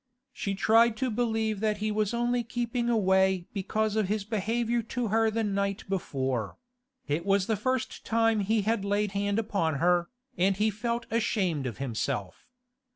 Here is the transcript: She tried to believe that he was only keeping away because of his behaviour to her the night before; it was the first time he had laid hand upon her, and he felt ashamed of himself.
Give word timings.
She 0.33 0.55
tried 0.55 0.97
to 0.97 1.11
believe 1.11 1.59
that 1.59 1.77
he 1.77 1.91
was 1.91 2.11
only 2.11 2.43
keeping 2.43 2.89
away 2.89 3.45
because 3.53 3.95
of 3.95 4.07
his 4.07 4.23
behaviour 4.23 4.81
to 4.81 5.09
her 5.09 5.29
the 5.29 5.43
night 5.43 5.83
before; 5.87 6.57
it 7.07 7.23
was 7.23 7.45
the 7.45 7.55
first 7.55 8.03
time 8.03 8.39
he 8.39 8.63
had 8.63 8.83
laid 8.83 9.11
hand 9.11 9.37
upon 9.37 9.75
her, 9.75 10.09
and 10.39 10.57
he 10.57 10.71
felt 10.71 11.05
ashamed 11.11 11.67
of 11.67 11.77
himself. 11.77 12.47